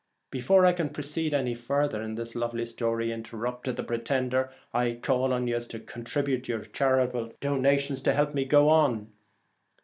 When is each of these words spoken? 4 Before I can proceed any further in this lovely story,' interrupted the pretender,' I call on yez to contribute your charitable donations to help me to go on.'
4 0.29 0.29
Before 0.31 0.65
I 0.65 0.73
can 0.73 0.89
proceed 0.89 1.31
any 1.31 1.53
further 1.53 2.01
in 2.01 2.15
this 2.15 2.33
lovely 2.33 2.65
story,' 2.65 3.11
interrupted 3.11 3.75
the 3.75 3.83
pretender,' 3.83 4.49
I 4.73 4.93
call 4.93 5.31
on 5.31 5.45
yez 5.45 5.67
to 5.67 5.79
contribute 5.79 6.47
your 6.47 6.61
charitable 6.61 7.33
donations 7.39 8.01
to 8.01 8.13
help 8.13 8.33
me 8.33 8.45
to 8.45 8.49
go 8.49 8.69
on.' 8.69 9.11